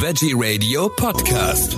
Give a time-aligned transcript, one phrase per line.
[0.00, 1.76] Veggie Radio Podcast.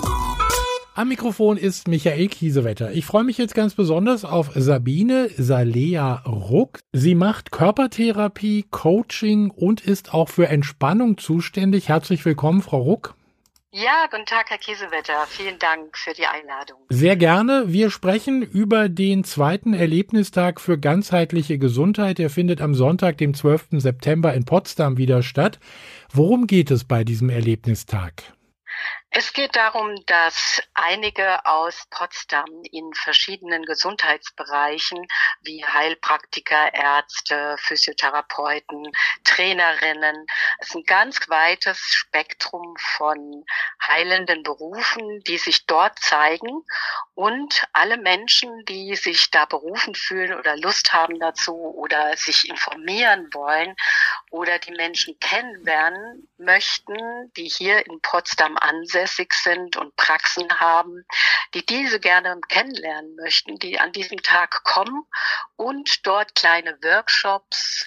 [0.95, 2.93] Am Mikrofon ist Michael Kiesewetter.
[2.93, 6.81] Ich freue mich jetzt ganz besonders auf Sabine Salea Ruck.
[6.93, 11.89] Sie macht Körpertherapie, Coaching und ist auch für Entspannung zuständig.
[11.89, 13.15] Herzlich willkommen, Frau Ruck.
[13.73, 15.27] Ja, guten Tag, Herr Kiesewetter.
[15.29, 16.79] Vielen Dank für die Einladung.
[16.89, 17.67] Sehr gerne.
[17.69, 22.19] Wir sprechen über den zweiten Erlebnistag für ganzheitliche Gesundheit.
[22.19, 23.69] Er findet am Sonntag, dem 12.
[23.75, 25.61] September in Potsdam wieder statt.
[26.13, 28.25] Worum geht es bei diesem Erlebnistag?
[29.13, 35.05] Es geht darum, dass einige aus Potsdam in verschiedenen Gesundheitsbereichen
[35.41, 38.85] wie Heilpraktiker, Ärzte, Physiotherapeuten,
[39.25, 40.27] Trainerinnen,
[40.61, 43.45] es ist ein ganz weites Spektrum von
[43.91, 46.65] heilenden Berufen, die sich dort zeigen.
[47.15, 53.29] Und alle Menschen, die sich da berufen fühlen oder Lust haben dazu oder sich informieren
[53.35, 53.75] wollen
[54.31, 56.97] oder die Menschen kennenlernen möchten,
[57.37, 61.05] die hier in Potsdam ansässig ansässig sind und Praxen haben,
[61.55, 65.05] die diese gerne kennenlernen möchten, die an diesem Tag kommen
[65.57, 67.87] und dort kleine Workshops,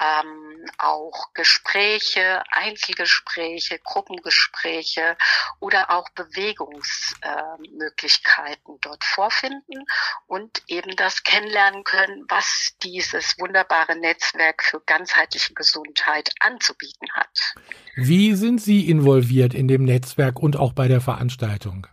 [0.00, 5.16] ähm, auch Gespräche, Einzelgespräche, Gruppengespräche
[5.60, 9.84] oder auch Bewegungsmöglichkeiten äh, dort vorfinden
[10.26, 17.54] und eben das kennenlernen können, was dieses wunderbare Netzwerk für ganzheitliche Gesundheit anzubieten hat.
[17.96, 21.86] Wie sind Sie involviert in dem Netzwerk und auch bei der Veranstaltung?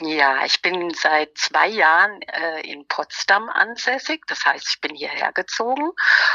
[0.00, 4.24] Ja, ich bin seit zwei Jahren äh, in Potsdam ansässig.
[4.26, 5.90] Das heißt, ich bin hierher gezogen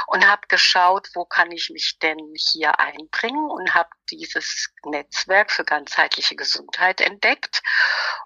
[0.06, 5.64] und habe geschaut, wo kann ich mich denn hier einbringen und habe dieses Netzwerk für
[5.64, 7.62] ganzheitliche Gesundheit entdeckt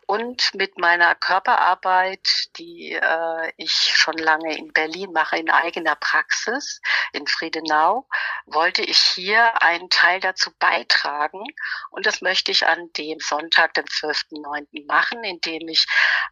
[0.07, 6.81] und mit meiner Körperarbeit, die äh, ich schon lange in Berlin mache, in eigener Praxis
[7.13, 8.07] in Friedenau,
[8.45, 11.43] wollte ich hier einen Teil dazu beitragen
[11.89, 14.85] und das möchte ich an dem Sonntag, dem 12.09.
[14.87, 15.85] machen, indem ich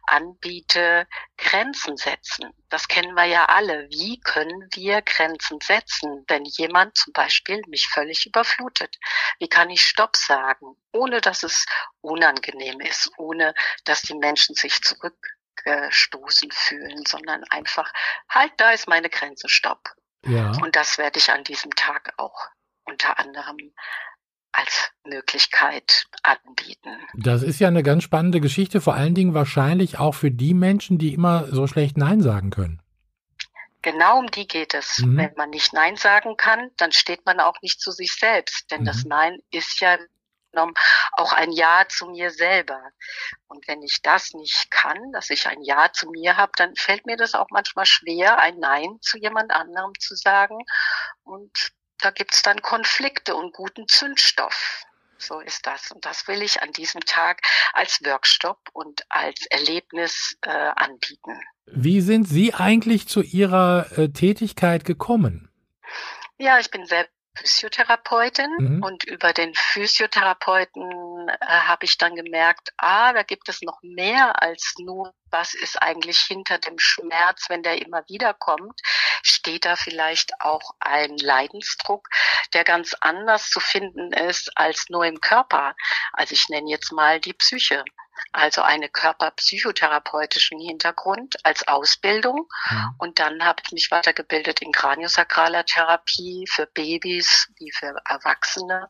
[0.06, 2.52] anbiete, Grenzen setzen.
[2.70, 3.88] Das kennen wir ja alle.
[3.90, 8.96] Wie können wir Grenzen setzen, wenn jemand zum Beispiel mich völlig überflutet?
[9.38, 11.66] Wie kann ich Stopp sagen, ohne dass es
[12.00, 13.54] unangenehm ist, ohne
[13.84, 17.92] dass die Menschen sich zurückgestoßen fühlen, sondern einfach,
[18.28, 19.90] halt, da ist meine Grenze, Stopp.
[20.24, 20.52] Ja.
[20.62, 22.48] Und das werde ich an diesem Tag auch
[22.84, 23.74] unter anderem
[24.52, 26.96] als Möglichkeit anbieten.
[27.14, 30.98] Das ist ja eine ganz spannende Geschichte, vor allen Dingen wahrscheinlich auch für die Menschen,
[30.98, 32.82] die immer so schlecht Nein sagen können.
[33.82, 34.98] Genau um die geht es.
[34.98, 35.16] Mhm.
[35.16, 38.70] Wenn man nicht Nein sagen kann, dann steht man auch nicht zu sich selbst.
[38.70, 38.86] Denn mhm.
[38.86, 39.98] das Nein ist ja
[41.12, 42.80] auch ein Ja zu mir selber.
[43.48, 47.06] Und wenn ich das nicht kann, dass ich ein Ja zu mir habe, dann fällt
[47.06, 50.58] mir das auch manchmal schwer, ein Nein zu jemand anderem zu sagen.
[51.22, 54.84] Und da gibt's dann Konflikte und guten Zündstoff.
[55.18, 55.90] So ist das.
[55.90, 57.42] Und das will ich an diesem Tag
[57.74, 61.38] als Workshop und als Erlebnis äh, anbieten.
[61.66, 65.50] Wie sind Sie eigentlich zu Ihrer äh, Tätigkeit gekommen?
[66.38, 68.82] Ja, ich bin selbst Physiotherapeutin mhm.
[68.82, 74.42] und über den Physiotherapeuten äh, habe ich dann gemerkt, ah, da gibt es noch mehr
[74.42, 78.80] als nur, was ist eigentlich hinter dem Schmerz, wenn der immer wieder kommt,
[79.22, 82.08] steht da vielleicht auch ein Leidensdruck,
[82.52, 85.74] der ganz anders zu finden ist als nur im Körper.
[86.12, 87.84] Also ich nenne jetzt mal die Psyche
[88.32, 92.48] also eine körperpsychotherapeutischen Hintergrund als Ausbildung.
[92.70, 92.94] Ja.
[92.98, 98.88] Und dann habe ich mich weitergebildet in Kraniosakraler Therapie für Babys wie für Erwachsene.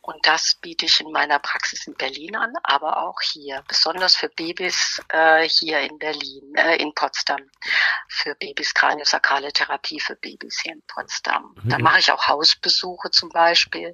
[0.00, 4.28] Und das biete ich in meiner Praxis in Berlin an, aber auch hier, besonders für
[4.28, 7.40] Babys äh, hier in Berlin, äh, in Potsdam,
[8.08, 11.54] für Babys kraniosakrale Therapie für Babys hier in Potsdam.
[11.62, 11.68] Mhm.
[11.68, 13.92] Da mache ich auch Hausbesuche zum Beispiel.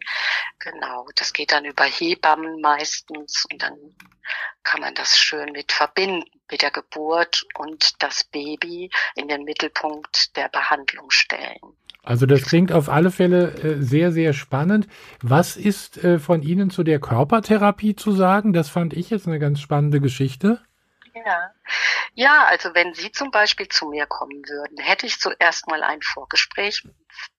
[0.58, 3.76] Genau, das geht dann über Hebammen meistens und dann
[4.66, 10.36] kann man das schön mit verbinden, mit der Geburt und das Baby in den Mittelpunkt
[10.36, 11.60] der Behandlung stellen.
[12.02, 14.86] Also das klingt auf alle Fälle äh, sehr, sehr spannend.
[15.22, 18.52] Was ist äh, von Ihnen zu der Körpertherapie zu sagen?
[18.52, 20.60] Das fand ich jetzt eine ganz spannende Geschichte.
[21.14, 21.50] Ja.
[22.14, 26.02] ja, also wenn Sie zum Beispiel zu mir kommen würden, hätte ich zuerst mal ein
[26.02, 26.82] Vorgespräch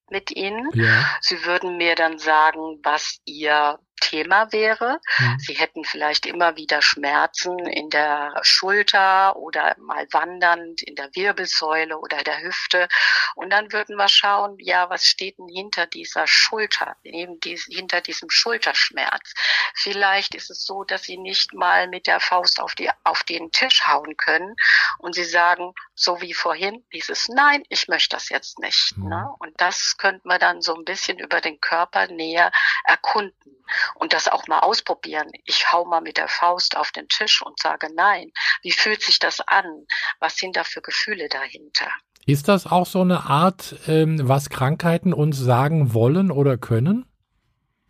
[0.09, 0.69] mit Ihnen.
[0.73, 1.05] Ja.
[1.21, 4.99] Sie würden mir dann sagen, was Ihr Thema wäre.
[5.19, 5.39] Mhm.
[5.39, 11.97] Sie hätten vielleicht immer wieder Schmerzen in der Schulter oder mal wandernd in der Wirbelsäule
[11.97, 12.87] oder der Hüfte.
[13.35, 18.01] Und dann würden wir schauen, ja, was steht denn hinter dieser Schulter, eben dies, hinter
[18.01, 19.33] diesem Schulterschmerz?
[19.75, 23.51] Vielleicht ist es so, dass Sie nicht mal mit der Faust auf, die, auf den
[23.51, 24.55] Tisch hauen können
[24.99, 28.97] und Sie sagen, so wie vorhin, dieses Nein, ich möchte das jetzt nicht.
[28.97, 29.09] Mhm.
[29.09, 29.29] Ne?
[29.39, 32.51] Und das könnten wir dann so ein bisschen über den Körper näher
[32.85, 33.56] erkunden
[33.95, 35.29] und das auch mal ausprobieren.
[35.45, 38.31] Ich hau mal mit der Faust auf den Tisch und sage nein.
[38.61, 39.85] Wie fühlt sich das an?
[40.19, 41.89] Was sind da für Gefühle dahinter?
[42.25, 47.05] Ist das auch so eine Art, ähm, was Krankheiten uns sagen wollen oder können?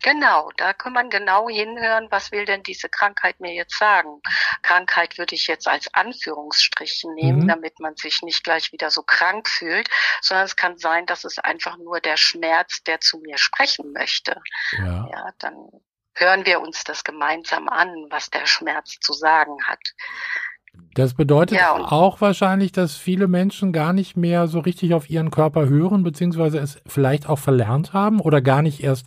[0.02, 4.20] Genau, da kann man genau hinhören, was will denn diese Krankheit mir jetzt sagen.
[4.62, 7.48] Krankheit würde ich jetzt als Anführungsstrichen nehmen, mhm.
[7.48, 9.88] damit man sich nicht gleich wieder so krank fühlt,
[10.20, 14.40] sondern es kann sein, dass es einfach nur der Schmerz, der zu mir sprechen möchte.
[14.78, 15.68] Ja, ja dann
[16.14, 19.80] hören wir uns das gemeinsam an, was der Schmerz zu sagen hat.
[20.98, 25.30] Das bedeutet ja, auch wahrscheinlich, dass viele Menschen gar nicht mehr so richtig auf ihren
[25.30, 29.06] Körper hören, beziehungsweise es vielleicht auch verlernt haben oder gar nicht erst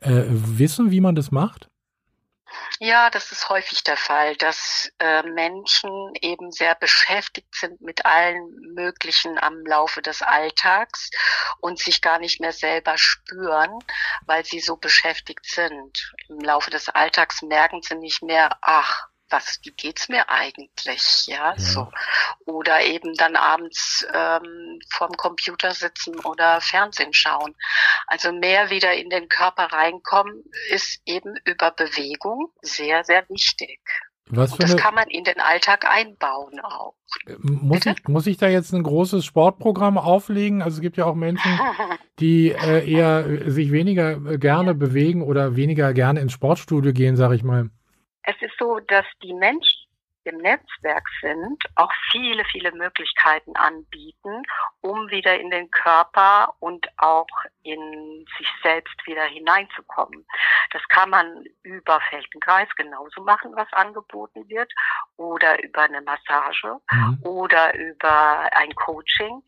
[0.00, 1.68] äh, wissen, wie man das macht?
[2.80, 5.90] Ja, das ist häufig der Fall, dass äh, Menschen
[6.22, 11.10] eben sehr beschäftigt sind mit allen möglichen am Laufe des Alltags
[11.60, 13.78] und sich gar nicht mehr selber spüren,
[14.24, 16.14] weil sie so beschäftigt sind.
[16.28, 21.52] Im Laufe des Alltags merken sie nicht mehr, ach, was, wie geht's mir eigentlich, ja,
[21.52, 21.58] ja.
[21.58, 21.90] so.
[22.44, 27.54] Oder eben dann abends ähm, vorm Computer sitzen oder Fernsehen schauen.
[28.06, 33.80] Also mehr wieder in den Körper reinkommen ist eben über Bewegung sehr, sehr wichtig.
[34.28, 36.94] Was Und das eine, kann man in den Alltag einbauen auch.
[37.38, 40.62] Muss ich, muss ich da jetzt ein großes Sportprogramm auflegen?
[40.62, 41.48] Also es gibt ja auch Menschen,
[42.18, 47.44] die äh, eher sich weniger gerne bewegen oder weniger gerne ins Sportstudio gehen, sag ich
[47.44, 47.70] mal.
[48.26, 49.86] Es ist so, dass die Menschen
[50.26, 54.42] im Netzwerk sind, auch viele, viele Möglichkeiten anbieten,
[54.80, 57.28] um wieder in den Körper und auch
[57.62, 60.26] in sich selbst wieder hineinzukommen.
[60.72, 64.72] Das kann man über Feldenkreis genauso machen, was angeboten wird,
[65.16, 67.20] oder über eine Massage mhm.
[67.22, 69.42] oder über ein Coaching.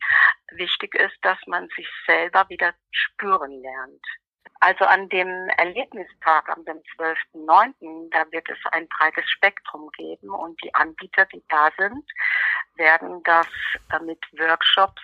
[0.51, 4.05] Wichtig ist, dass man sich selber wieder spüren lernt.
[4.61, 10.73] Also an dem Erlebnistag, am 12.09., da wird es ein breites Spektrum geben und die
[10.75, 12.03] Anbieter, die da sind,
[12.75, 13.47] werden das
[13.93, 15.01] äh, mit Workshops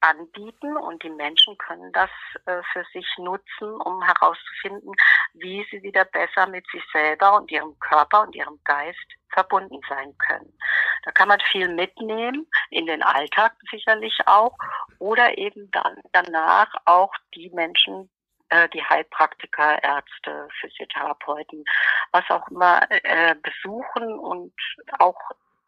[0.00, 2.10] anbieten und die Menschen können das
[2.46, 4.92] äh, für sich nutzen, um herauszufinden,
[5.34, 10.16] wie sie wieder besser mit sich selber und ihrem Körper und ihrem Geist verbunden sein
[10.18, 10.56] können.
[11.04, 14.56] Da kann man viel mitnehmen, in den Alltag sicherlich auch,
[14.98, 18.08] oder eben dann danach auch die Menschen
[18.50, 21.64] äh, die Heilpraktiker, Ärzte, Physiotherapeuten,
[22.12, 24.54] was auch immer äh, besuchen und
[24.98, 25.18] auch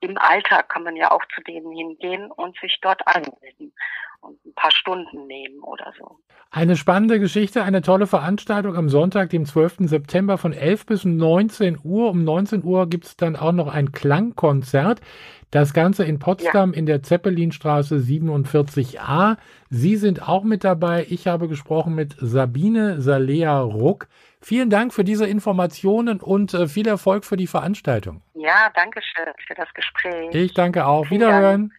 [0.00, 3.34] im Alltag kann man ja auch zu denen hingehen und sich dort anmelden.
[3.38, 3.72] und ein
[4.58, 6.18] paar Stunden nehmen oder so.
[6.50, 9.76] Eine spannende Geschichte, eine tolle Veranstaltung am Sonntag, dem 12.
[9.80, 12.10] September von 11 bis 19 Uhr.
[12.10, 15.00] Um 19 Uhr gibt es dann auch noch ein Klangkonzert.
[15.50, 16.78] Das Ganze in Potsdam ja.
[16.78, 19.36] in der Zeppelinstraße 47a.
[19.68, 21.06] Sie sind auch mit dabei.
[21.08, 24.08] Ich habe gesprochen mit Sabine Salea Ruck.
[24.40, 28.22] Vielen Dank für diese Informationen und äh, viel Erfolg für die Veranstaltung.
[28.34, 30.34] Ja, danke schön für das Gespräch.
[30.34, 31.06] Ich danke auch.
[31.06, 31.68] Vielen Wiederhören.
[31.68, 31.78] Dank.